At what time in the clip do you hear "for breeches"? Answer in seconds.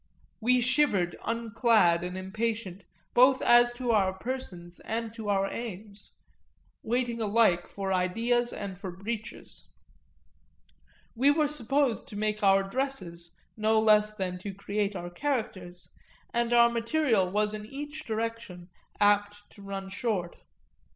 8.79-9.69